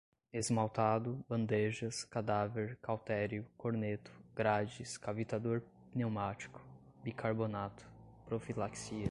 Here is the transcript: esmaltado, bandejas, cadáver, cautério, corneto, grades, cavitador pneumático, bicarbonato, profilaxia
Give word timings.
esmaltado, 0.33 1.23
bandejas, 1.29 2.03
cadáver, 2.05 2.77
cautério, 2.81 3.45
corneto, 3.57 4.11
grades, 4.35 4.97
cavitador 4.97 5.61
pneumático, 5.93 6.61
bicarbonato, 7.03 7.85
profilaxia 8.25 8.99